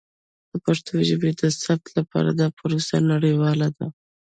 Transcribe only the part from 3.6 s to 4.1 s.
ده.